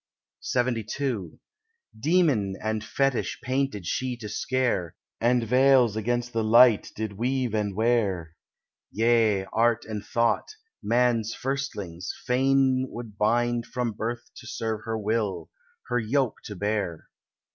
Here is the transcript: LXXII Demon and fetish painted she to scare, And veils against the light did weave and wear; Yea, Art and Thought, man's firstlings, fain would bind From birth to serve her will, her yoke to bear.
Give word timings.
LXXII 0.55 1.37
Demon 1.99 2.55
and 2.59 2.83
fetish 2.83 3.37
painted 3.43 3.85
she 3.85 4.17
to 4.17 4.27
scare, 4.29 4.95
And 5.19 5.43
veils 5.43 5.95
against 5.95 6.33
the 6.33 6.43
light 6.43 6.91
did 6.95 7.13
weave 7.19 7.53
and 7.53 7.75
wear; 7.75 8.35
Yea, 8.89 9.45
Art 9.53 9.85
and 9.85 10.03
Thought, 10.03 10.55
man's 10.81 11.35
firstlings, 11.35 12.15
fain 12.25 12.87
would 12.89 13.19
bind 13.19 13.67
From 13.67 13.91
birth 13.91 14.31
to 14.37 14.47
serve 14.47 14.85
her 14.85 14.97
will, 14.97 15.51
her 15.85 15.99
yoke 15.99 16.37
to 16.45 16.55
bear. 16.55 17.05